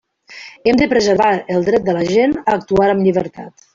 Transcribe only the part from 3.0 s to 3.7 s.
llibertat.